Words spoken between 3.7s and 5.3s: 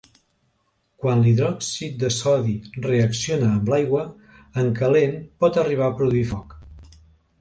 l'aigua, en calent